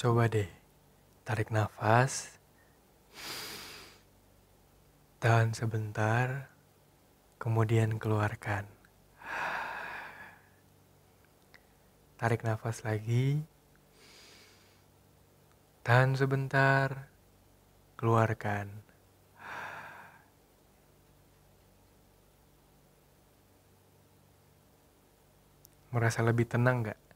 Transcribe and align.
Coba 0.00 0.32
deh, 0.32 0.48
tarik 1.28 1.52
nafas, 1.52 2.32
tahan 5.20 5.52
sebentar, 5.52 6.48
kemudian 7.36 8.00
keluarkan. 8.00 8.64
Tarik 12.16 12.40
nafas 12.48 12.80
lagi, 12.80 13.44
tahan 15.84 16.16
sebentar, 16.16 17.04
keluarkan. 18.00 18.72
Merasa 25.92 26.24
lebih 26.24 26.48
tenang 26.48 26.88
gak? 26.88 27.09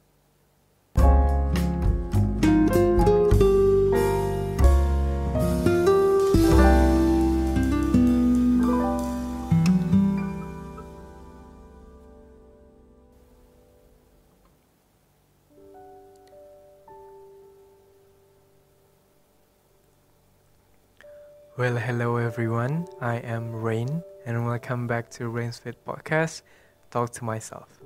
Well, 21.64 21.80
hello 21.80 22.20
everyone. 22.20 22.84
I 23.00 23.24
am 23.24 23.48
Rain, 23.48 24.04
and 24.28 24.44
welcome 24.44 24.84
back 24.84 25.08
to 25.16 25.32
Rain's 25.32 25.56
Fit 25.56 25.80
Podcast. 25.80 26.44
Talk 26.92 27.08
to 27.16 27.24
myself. 27.24 27.80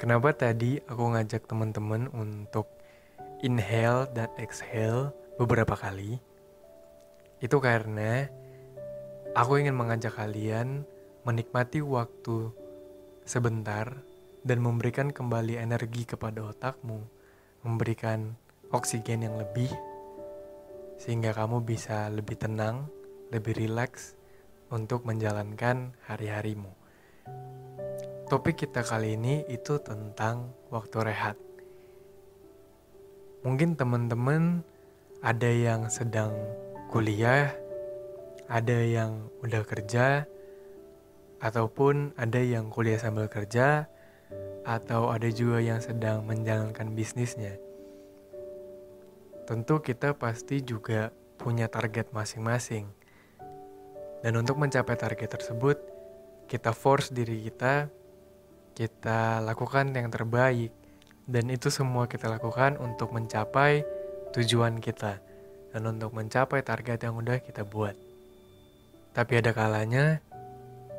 Kenapa 0.00 0.32
tadi 0.32 0.80
aku 0.88 1.04
ngajak 1.04 1.44
teman-teman 1.44 2.08
untuk 2.16 2.64
inhale 3.44 4.08
dan 4.16 4.32
exhale 4.40 5.12
beberapa 5.36 5.76
kali? 5.76 6.16
Itu 7.44 7.60
karena 7.60 8.24
aku 9.36 9.60
ingin 9.60 9.76
mengajak 9.76 10.16
kalian 10.16 10.88
menikmati 11.28 11.84
waktu 11.84 12.56
sebentar 13.28 14.00
dan 14.48 14.64
memberikan 14.64 15.12
kembali 15.12 15.60
energi 15.60 16.08
kepada 16.08 16.40
otakmu, 16.40 17.04
memberikan 17.68 18.32
oksigen 18.72 19.28
yang 19.28 19.36
lebih 19.36 19.68
sehingga 20.98 21.30
kamu 21.30 21.62
bisa 21.62 22.10
lebih 22.10 22.34
tenang, 22.34 22.90
lebih 23.30 23.54
rileks 23.54 24.18
untuk 24.68 25.06
menjalankan 25.06 25.94
hari-harimu. 26.04 26.74
Topik 28.28 28.66
kita 28.66 28.84
kali 28.84 29.16
ini 29.16 29.46
itu 29.48 29.80
tentang 29.80 30.52
waktu 30.68 31.00
rehat. 31.00 31.38
Mungkin 33.46 33.78
teman-teman 33.78 34.66
ada 35.22 35.48
yang 35.48 35.88
sedang 35.88 36.34
kuliah, 36.92 37.54
ada 38.50 38.78
yang 38.84 39.32
udah 39.40 39.64
kerja, 39.64 40.28
ataupun 41.38 42.18
ada 42.18 42.42
yang 42.42 42.68
kuliah 42.68 43.00
sambil 43.00 43.30
kerja, 43.30 43.86
atau 44.66 45.08
ada 45.08 45.30
juga 45.32 45.64
yang 45.64 45.80
sedang 45.80 46.26
menjalankan 46.28 46.92
bisnisnya 46.92 47.67
tentu 49.48 49.80
kita 49.80 50.12
pasti 50.12 50.60
juga 50.60 51.08
punya 51.40 51.72
target 51.72 52.12
masing-masing. 52.12 52.84
Dan 54.20 54.36
untuk 54.36 54.60
mencapai 54.60 54.92
target 54.92 55.40
tersebut, 55.40 55.80
kita 56.44 56.76
force 56.76 57.08
diri 57.08 57.40
kita, 57.48 57.88
kita 58.76 59.40
lakukan 59.40 59.88
yang 59.96 60.12
terbaik, 60.12 60.68
dan 61.24 61.48
itu 61.48 61.72
semua 61.72 62.04
kita 62.04 62.28
lakukan 62.28 62.76
untuk 62.76 63.16
mencapai 63.16 63.88
tujuan 64.36 64.84
kita 64.84 65.16
dan 65.72 65.82
untuk 65.88 66.12
mencapai 66.12 66.60
target 66.60 67.08
yang 67.08 67.16
udah 67.16 67.40
kita 67.40 67.64
buat. 67.64 67.96
Tapi 69.16 69.32
ada 69.40 69.56
kalanya 69.56 70.20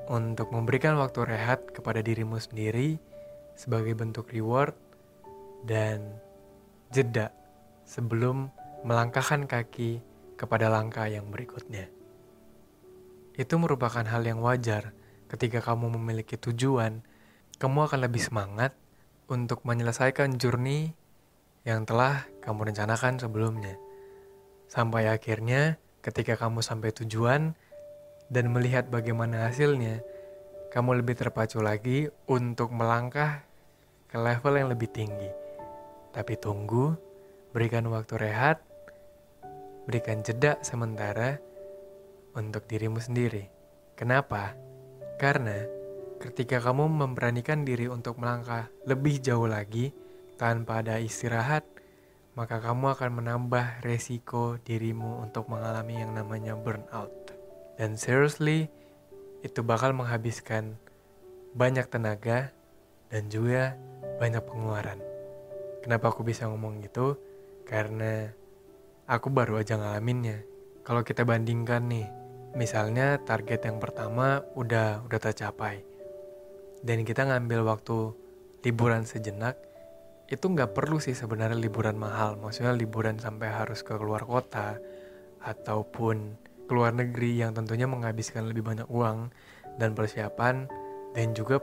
untuk 0.09 0.49
memberikan 0.49 0.97
waktu 0.97 1.21
rehat 1.21 1.69
kepada 1.69 2.01
dirimu 2.01 2.41
sendiri 2.41 2.97
sebagai 3.53 3.93
bentuk 3.93 4.33
reward 4.33 4.73
dan 5.69 6.01
jeda 6.89 7.38
sebelum 7.89 8.53
melangkahkan 8.85 9.49
kaki 9.49 10.05
kepada 10.37 10.69
langkah 10.69 11.09
yang 11.09 11.33
berikutnya. 11.33 11.89
Itu 13.33 13.57
merupakan 13.57 14.05
hal 14.05 14.21
yang 14.21 14.45
wajar 14.45 14.93
ketika 15.25 15.65
kamu 15.65 15.97
memiliki 15.97 16.37
tujuan, 16.37 17.01
kamu 17.57 17.89
akan 17.89 18.05
lebih 18.05 18.21
semangat 18.21 18.77
untuk 19.25 19.65
menyelesaikan 19.65 20.37
journey 20.37 20.93
yang 21.65 21.89
telah 21.89 22.29
kamu 22.45 22.69
rencanakan 22.69 23.17
sebelumnya. 23.17 23.73
Sampai 24.69 25.09
akhirnya 25.09 25.81
ketika 26.05 26.37
kamu 26.37 26.61
sampai 26.61 26.93
tujuan 26.93 27.57
dan 28.29 28.45
melihat 28.53 28.87
bagaimana 28.93 29.49
hasilnya, 29.49 30.05
kamu 30.69 31.01
lebih 31.01 31.17
terpacu 31.17 31.59
lagi 31.65 32.05
untuk 32.29 32.69
melangkah 32.69 33.41
ke 34.05 34.17
level 34.21 34.53
yang 34.53 34.69
lebih 34.69 34.89
tinggi. 34.93 35.29
Tapi 36.13 36.37
tunggu, 36.37 37.08
berikan 37.49 37.89
waktu 37.89 38.13
rehat, 38.19 38.61
berikan 39.89 40.21
jeda 40.21 40.61
sementara 40.61 41.41
untuk 42.37 42.69
dirimu 42.69 43.01
sendiri. 43.01 43.49
Kenapa? 43.97 44.53
Karena 45.17 45.65
ketika 46.21 46.61
kamu 46.61 46.87
memberanikan 46.87 47.65
diri 47.65 47.89
untuk 47.89 48.21
melangkah 48.21 48.69
lebih 48.85 49.17
jauh 49.19 49.49
lagi 49.49 49.91
tanpa 50.37 50.85
ada 50.85 51.01
istirahat, 51.01 51.65
maka 52.37 52.61
kamu 52.61 52.95
akan 52.95 53.11
menambah 53.19 53.83
resiko 53.83 54.61
dirimu 54.61 55.25
untuk 55.25 55.49
mengalami 55.51 55.99
yang 55.99 56.15
namanya 56.15 56.55
burnout. 56.55 57.11
Dan 57.75 57.99
seriously, 57.99 58.71
itu 59.43 59.59
bakal 59.63 59.91
menghabiskan 59.91 60.79
banyak 61.55 61.87
tenaga 61.89 62.53
dan 63.09 63.27
juga 63.27 63.73
banyak 64.21 64.43
pengeluaran. 64.45 64.99
Kenapa 65.81 66.11
aku 66.11 66.23
bisa 66.27 66.45
ngomong 66.47 66.83
gitu? 66.83 67.17
Karena 67.69 68.25
aku 69.05 69.29
baru 69.29 69.61
aja 69.61 69.77
ngalaminnya. 69.77 70.41
Kalau 70.81 71.05
kita 71.05 71.21
bandingkan 71.21 71.85
nih, 71.85 72.09
misalnya 72.57 73.21
target 73.21 73.69
yang 73.69 73.77
pertama 73.77 74.41
udah 74.57 75.05
udah 75.05 75.19
tercapai. 75.21 75.85
Dan 76.81 77.05
kita 77.05 77.29
ngambil 77.29 77.61
waktu 77.69 78.17
liburan 78.65 79.05
sejenak, 79.05 79.53
itu 80.33 80.41
nggak 80.49 80.73
perlu 80.73 80.97
sih 80.97 81.13
sebenarnya 81.13 81.61
liburan 81.61 81.93
mahal. 81.93 82.41
Maksudnya 82.41 82.73
liburan 82.73 83.21
sampai 83.21 83.53
harus 83.53 83.85
ke 83.85 83.93
luar 83.93 84.25
kota, 84.25 84.81
ataupun 85.45 86.35
keluar 86.65 86.93
negeri 86.93 87.41
yang 87.41 87.53
tentunya 87.53 87.85
menghabiskan 87.85 88.45
lebih 88.49 88.65
banyak 88.65 88.87
uang 88.89 89.29
dan 89.81 89.93
persiapan 89.93 90.69
dan 91.17 91.33
juga 91.33 91.57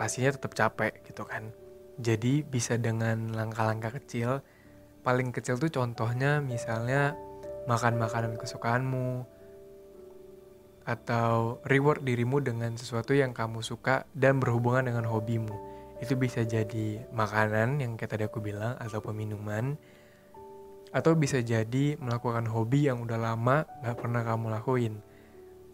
pastinya 0.00 0.32
tetap 0.32 0.56
capek 0.56 1.04
gitu 1.04 1.28
kan. 1.28 1.52
Jadi 2.00 2.44
bisa 2.44 2.76
dengan 2.76 3.32
langkah-langkah 3.32 3.96
kecil 4.00 4.40
paling 5.06 5.30
kecil 5.30 5.54
tuh 5.54 5.70
contohnya 5.70 6.42
misalnya 6.42 7.14
makan 7.70 7.94
makanan 7.94 8.34
kesukaanmu 8.34 9.22
atau 10.82 11.62
reward 11.62 12.02
dirimu 12.02 12.42
dengan 12.42 12.74
sesuatu 12.74 13.14
yang 13.14 13.30
kamu 13.30 13.62
suka 13.62 14.02
dan 14.18 14.42
berhubungan 14.42 14.90
dengan 14.90 15.06
hobimu. 15.06 15.54
Itu 16.02 16.18
bisa 16.18 16.42
jadi 16.42 17.06
makanan 17.14 17.78
yang 17.78 17.94
kayak 17.94 18.18
tadi 18.18 18.26
aku 18.26 18.42
bilang 18.42 18.74
atau 18.82 18.98
peminuman 18.98 19.78
atau 20.90 21.14
bisa 21.14 21.38
jadi 21.38 21.98
melakukan 22.02 22.46
hobi 22.50 22.90
yang 22.90 23.02
udah 23.02 23.18
lama 23.18 23.62
gak 23.86 23.98
pernah 24.02 24.26
kamu 24.26 24.46
lakuin. 24.58 24.94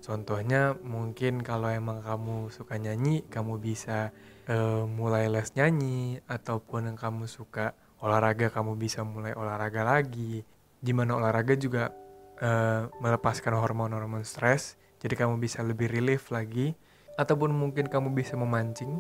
Contohnya 0.03 0.77
mungkin 0.83 1.41
kalau 1.47 1.71
emang 1.71 2.03
kamu 2.03 2.51
suka 2.51 2.75
nyanyi, 2.75 3.23
kamu 3.31 3.63
bisa 3.63 4.11
uh, 4.51 4.83
mulai 4.89 5.31
les 5.31 5.55
nyanyi 5.55 6.19
ataupun 6.27 6.91
yang 6.91 6.99
kamu 6.99 7.31
suka 7.31 7.79
olahraga 8.03 8.51
kamu 8.51 8.75
bisa 8.75 9.07
mulai 9.07 9.33
olahraga 9.39 9.87
lagi. 9.87 10.43
Di 10.83 10.91
mana 10.91 11.15
olahraga 11.15 11.55
juga 11.55 11.95
uh, 12.43 12.91
melepaskan 12.99 13.55
hormon-hormon 13.55 14.27
stres 14.27 14.75
jadi 14.99 15.15
kamu 15.19 15.39
bisa 15.39 15.63
lebih 15.63 15.91
relief 15.91 16.35
lagi. 16.35 16.75
Ataupun 17.15 17.55
mungkin 17.55 17.87
kamu 17.87 18.11
bisa 18.13 18.35
memancing 18.35 18.99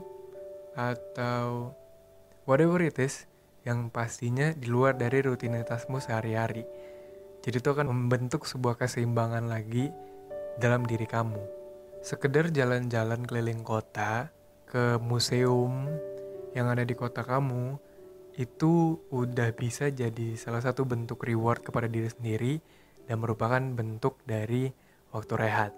atau 0.72 1.72
whatever 2.48 2.80
it 2.80 2.96
is 2.96 3.26
yang 3.62 3.88
pastinya 3.88 4.50
di 4.52 4.66
luar 4.66 4.98
dari 4.98 5.22
rutinitasmu 5.22 6.02
sehari-hari. 6.02 6.66
Jadi 7.42 7.56
itu 7.58 7.68
akan 7.70 7.90
membentuk 7.90 8.46
sebuah 8.46 8.78
keseimbangan 8.78 9.50
lagi 9.50 9.90
dalam 10.58 10.86
diri 10.86 11.06
kamu. 11.06 11.40
Sekedar 12.02 12.50
jalan-jalan 12.50 13.22
keliling 13.26 13.62
kota 13.62 14.30
ke 14.66 14.98
museum 14.98 15.86
yang 16.52 16.68
ada 16.68 16.82
di 16.82 16.92
kota 16.98 17.22
kamu 17.22 17.78
itu 18.40 18.96
udah 19.12 19.52
bisa 19.52 19.92
jadi 19.92 20.40
salah 20.40 20.64
satu 20.64 20.88
bentuk 20.88 21.20
reward 21.28 21.60
kepada 21.60 21.84
diri 21.84 22.08
sendiri 22.08 22.54
dan 23.04 23.20
merupakan 23.20 23.60
bentuk 23.60 24.16
dari 24.24 24.72
waktu 25.12 25.34
rehat. 25.36 25.72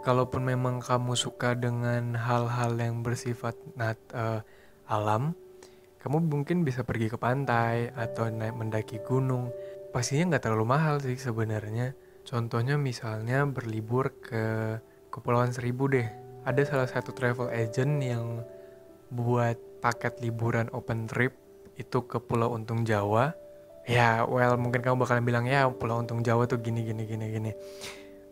Kalaupun 0.00 0.46
memang 0.46 0.80
kamu 0.80 1.12
suka 1.18 1.52
dengan 1.58 2.16
hal-hal 2.16 2.78
yang 2.78 3.02
bersifat 3.04 3.52
nat, 3.76 3.98
uh, 4.14 4.40
alam, 4.88 5.36
kamu 6.00 6.24
mungkin 6.24 6.64
bisa 6.64 6.86
pergi 6.86 7.12
ke 7.12 7.18
pantai 7.20 7.92
atau 7.92 8.30
naik 8.32 8.56
mendaki 8.56 9.02
gunung. 9.04 9.52
Pastinya 9.92 10.32
nggak 10.34 10.44
terlalu 10.48 10.66
mahal 10.70 11.02
sih 11.02 11.18
sebenarnya. 11.18 11.92
Contohnya 12.24 12.78
misalnya 12.78 13.44
berlibur 13.44 14.14
ke 14.22 14.78
Kepulauan 15.10 15.52
Seribu 15.52 15.90
deh. 15.90 16.06
Ada 16.46 16.62
salah 16.64 16.88
satu 16.88 17.12
travel 17.12 17.52
agent 17.52 18.00
yang 18.00 18.40
buat 19.12 19.58
paket 19.82 20.22
liburan 20.24 20.70
open 20.72 21.04
trip 21.10 21.49
itu 21.80 22.04
ke 22.04 22.20
Pulau 22.20 22.52
Untung 22.52 22.84
Jawa. 22.84 23.32
Ya, 23.88 24.28
well 24.28 24.60
mungkin 24.60 24.84
kamu 24.84 25.00
bakalan 25.00 25.24
bilang 25.24 25.48
ya 25.48 25.72
Pulau 25.72 26.04
Untung 26.04 26.20
Jawa 26.20 26.44
tuh 26.44 26.60
gini 26.60 26.84
gini 26.84 27.08
gini 27.08 27.26
gini. 27.32 27.52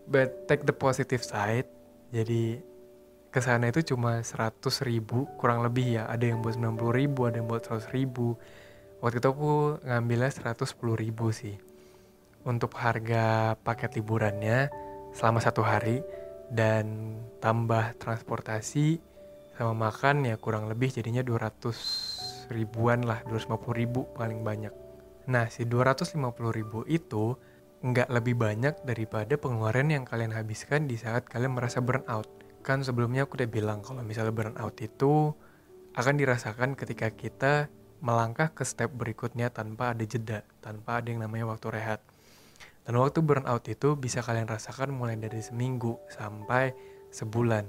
But 0.05 0.45
take 0.45 0.69
the 0.69 0.77
positive 0.77 1.25
side. 1.25 1.67
Jadi 2.13 2.61
ke 3.29 3.41
sana 3.45 3.69
itu 3.69 3.85
cuma 3.95 4.25
100 4.25 4.57
ribu 4.89 5.29
kurang 5.37 5.61
lebih 5.61 6.01
ya 6.01 6.03
ada 6.09 6.25
yang 6.25 6.41
buat 6.41 6.57
90 6.57 6.81
ribu 6.97 7.29
ada 7.29 7.37
yang 7.37 7.49
buat 7.49 7.61
100 7.61 7.93
ribu 7.93 8.41
waktu 9.05 9.21
itu 9.21 9.29
aku 9.29 9.85
ngambilnya 9.85 10.33
110 10.33 10.65
ribu 10.97 11.29
sih 11.29 11.61
untuk 12.49 12.73
harga 12.81 13.53
paket 13.61 14.01
liburannya 14.01 14.73
selama 15.13 15.45
satu 15.45 15.61
hari 15.61 16.01
dan 16.49 17.17
tambah 17.45 17.93
transportasi 18.01 18.97
sama 19.61 19.93
makan 19.93 20.25
ya 20.25 20.41
kurang 20.41 20.65
lebih 20.73 20.89
jadinya 20.89 21.21
200 22.49 22.57
ribuan 22.57 23.05
lah 23.05 23.21
250 23.29 23.77
ribu 23.77 24.09
paling 24.17 24.41
banyak 24.41 24.73
nah 25.29 25.47
si 25.53 25.69
250 25.69 26.17
ribu 26.57 26.89
itu 26.89 27.37
nggak 27.85 28.09
lebih 28.11 28.35
banyak 28.35 28.75
daripada 28.83 29.39
pengeluaran 29.39 29.93
yang 29.93 30.03
kalian 30.09 30.35
habiskan 30.35 30.91
di 30.91 30.99
saat 30.99 31.29
kalian 31.29 31.55
merasa 31.55 31.79
burnout 31.85 32.27
kan 32.65 32.83
sebelumnya 32.83 33.29
aku 33.29 33.39
udah 33.39 33.51
bilang 33.51 33.85
kalau 33.85 34.03
misalnya 34.03 34.35
burnout 34.35 34.75
itu 34.81 35.37
akan 35.95 36.15
dirasakan 36.15 36.75
ketika 36.75 37.11
kita 37.15 37.71
melangkah 37.99 38.55
ke 38.55 38.63
step 38.63 38.95
berikutnya 38.95 39.51
tanpa 39.51 39.91
ada 39.95 40.05
jeda, 40.07 40.47
tanpa 40.63 41.03
ada 41.03 41.11
yang 41.11 41.23
namanya 41.23 41.51
waktu 41.51 41.75
rehat. 41.75 42.01
Dan 42.87 42.97
waktu 42.97 43.21
burnout 43.21 43.67
itu 43.69 43.99
bisa 43.99 44.25
kalian 44.25 44.49
rasakan 44.49 44.95
mulai 44.95 45.19
dari 45.19 45.43
seminggu 45.45 45.99
sampai 46.09 46.73
sebulan. 47.13 47.69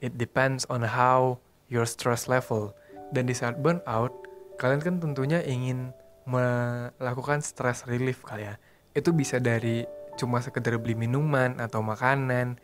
It 0.00 0.16
depends 0.16 0.64
on 0.70 0.86
how 0.86 1.42
your 1.68 1.84
stress 1.84 2.30
level. 2.30 2.72
Dan 3.10 3.30
di 3.30 3.34
saat 3.34 3.58
burnout, 3.60 4.12
kalian 4.58 4.80
kan 4.82 4.94
tentunya 4.98 5.42
ingin 5.44 5.94
melakukan 6.26 7.38
stress 7.40 7.86
relief 7.86 8.26
kali 8.26 8.50
ya. 8.50 8.58
Itu 8.96 9.14
bisa 9.14 9.38
dari 9.38 9.86
cuma 10.18 10.42
sekedar 10.42 10.80
beli 10.80 10.96
minuman 10.98 11.60
atau 11.60 11.84
makanan, 11.84 12.58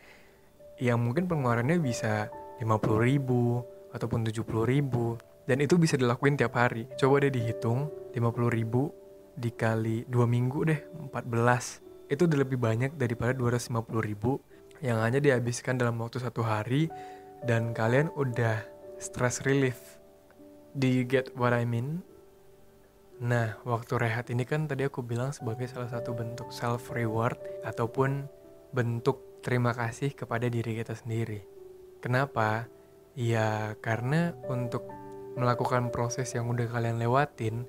yang 0.82 0.98
mungkin 0.98 1.30
pengeluarannya 1.30 1.78
bisa 1.78 2.26
50 2.58 2.98
ribu 2.98 3.62
ataupun 3.94 4.26
70 4.26 4.66
ribu. 4.66 5.14
Dan 5.46 5.62
itu 5.62 5.78
bisa 5.78 5.94
dilakuin 5.94 6.38
tiap 6.38 6.58
hari. 6.58 6.90
Coba 6.98 7.22
deh 7.22 7.30
dihitung 7.30 7.90
50 8.14 8.50
ribu 8.50 8.90
dikali 9.32 10.04
2 10.06 10.28
minggu 10.28 10.58
deh 10.68 10.80
14 11.08 12.12
itu 12.12 12.28
udah 12.28 12.38
lebih 12.44 12.60
banyak 12.60 13.00
daripada 13.00 13.32
250 13.32 13.88
ribu 14.04 14.36
yang 14.84 15.00
hanya 15.00 15.18
dihabiskan 15.22 15.78
dalam 15.78 15.98
waktu 16.02 16.18
satu 16.18 16.42
hari. 16.42 16.90
Dan 17.42 17.74
kalian 17.74 18.10
udah 18.14 18.62
stress 19.02 19.42
relief 19.42 20.01
do 20.72 20.88
you 20.88 21.04
get 21.04 21.32
what 21.36 21.52
I 21.52 21.68
mean? 21.68 22.00
Nah, 23.22 23.60
waktu 23.62 24.02
rehat 24.02 24.32
ini 24.32 24.42
kan 24.42 24.66
tadi 24.66 24.88
aku 24.88 25.04
bilang 25.04 25.30
sebagai 25.30 25.70
salah 25.70 25.92
satu 25.92 26.16
bentuk 26.16 26.50
self 26.50 26.90
reward 26.90 27.38
ataupun 27.62 28.26
bentuk 28.74 29.42
terima 29.44 29.76
kasih 29.76 30.16
kepada 30.16 30.48
diri 30.48 30.74
kita 30.74 30.96
sendiri. 30.96 31.44
Kenapa? 32.02 32.66
Ya 33.14 33.76
karena 33.84 34.34
untuk 34.50 34.88
melakukan 35.38 35.92
proses 35.94 36.32
yang 36.34 36.48
udah 36.50 36.66
kalian 36.66 36.98
lewatin, 36.98 37.68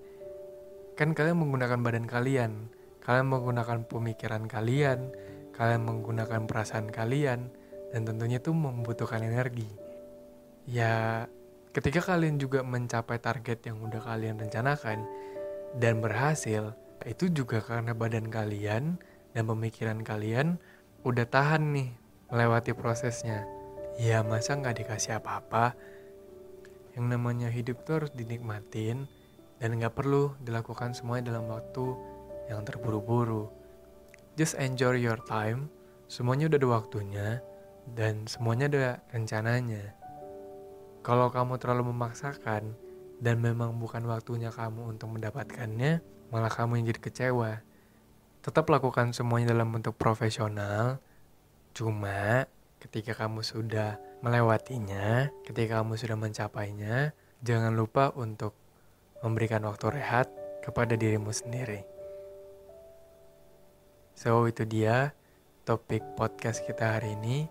kan 0.98 1.14
kalian 1.14 1.38
menggunakan 1.38 1.80
badan 1.84 2.08
kalian, 2.10 2.72
kalian 3.04 3.28
menggunakan 3.30 3.86
pemikiran 3.86 4.50
kalian, 4.50 5.12
kalian 5.54 5.84
menggunakan 5.86 6.50
perasaan 6.50 6.90
kalian, 6.90 7.52
dan 7.94 8.02
tentunya 8.08 8.42
itu 8.42 8.56
membutuhkan 8.56 9.22
energi. 9.22 9.70
Ya, 10.66 11.28
ketika 11.74 12.14
kalian 12.14 12.38
juga 12.38 12.62
mencapai 12.62 13.18
target 13.18 13.66
yang 13.66 13.82
udah 13.82 14.00
kalian 14.06 14.38
rencanakan 14.38 15.04
dan 15.82 16.00
berhasil, 16.00 16.78
itu 17.04 17.28
juga 17.34 17.60
karena 17.60 17.98
badan 17.98 18.30
kalian 18.30 19.02
dan 19.34 19.44
pemikiran 19.50 20.06
kalian 20.06 20.62
udah 21.02 21.26
tahan 21.26 21.74
nih 21.74 21.90
melewati 22.30 22.72
prosesnya. 22.78 23.44
Ya 23.98 24.22
masa 24.22 24.54
nggak 24.54 24.86
dikasih 24.86 25.18
apa-apa? 25.18 25.74
Yang 26.94 27.06
namanya 27.10 27.50
hidup 27.50 27.82
tuh 27.90 28.06
harus 28.06 28.12
dinikmatin 28.14 29.10
dan 29.58 29.70
nggak 29.74 29.98
perlu 29.98 30.38
dilakukan 30.46 30.94
semuanya 30.94 31.34
dalam 31.34 31.50
waktu 31.50 31.98
yang 32.54 32.62
terburu-buru. 32.62 33.50
Just 34.38 34.58
enjoy 34.58 34.98
your 34.98 35.18
time, 35.26 35.70
semuanya 36.06 36.50
udah 36.50 36.60
ada 36.62 36.70
waktunya 36.70 37.28
dan 37.98 38.30
semuanya 38.30 38.66
ada 38.70 38.86
rencananya. 39.10 40.03
Kalau 41.04 41.28
kamu 41.30 41.60
terlalu 41.60 41.92
memaksakan 41.92 42.74
dan 43.20 43.36
memang 43.44 43.76
bukan 43.76 44.08
waktunya 44.08 44.50
kamu 44.50 44.96
untuk 44.96 45.12
mendapatkannya, 45.12 46.00
malah 46.32 46.50
kamu 46.50 46.80
yang 46.80 46.96
jadi 46.96 47.02
kecewa 47.04 47.52
tetap 48.44 48.68
lakukan 48.68 49.16
semuanya 49.16 49.56
dalam 49.56 49.72
bentuk 49.72 49.96
profesional. 49.96 51.00
Cuma 51.72 52.44
ketika 52.84 53.16
kamu 53.16 53.40
sudah 53.40 53.96
melewatinya, 54.20 55.32
ketika 55.48 55.80
kamu 55.80 55.96
sudah 55.96 56.20
mencapainya, 56.20 57.16
jangan 57.40 57.72
lupa 57.72 58.12
untuk 58.20 58.52
memberikan 59.24 59.64
waktu 59.64 59.96
rehat 59.96 60.28
kepada 60.60 61.00
dirimu 61.00 61.32
sendiri. 61.32 61.88
So, 64.20 64.44
itu 64.52 64.68
dia 64.68 65.16
topik 65.64 66.04
podcast 66.20 66.68
kita 66.68 67.00
hari 67.00 67.16
ini. 67.16 67.48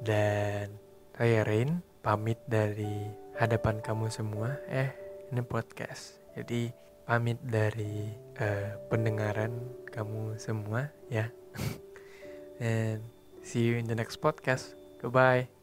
Dan 0.00 0.80
saya 1.12 1.44
Rain, 1.44 1.84
pamit 2.00 2.40
dari 2.48 3.08
hadapan 3.36 3.80
kamu 3.84 4.08
semua. 4.08 4.56
Eh, 4.68 4.90
ini 5.32 5.44
podcast. 5.44 6.16
Jadi, 6.36 6.72
pamit 7.04 7.38
dari 7.44 8.12
uh, 8.40 8.76
pendengaran 8.88 9.52
kamu 9.90 10.38
semua 10.40 10.88
ya. 11.12 11.28
And 12.60 13.04
see 13.42 13.64
you 13.66 13.80
in 13.80 13.88
the 13.88 13.96
next 13.96 14.20
podcast. 14.20 14.76
Goodbye. 15.00 15.59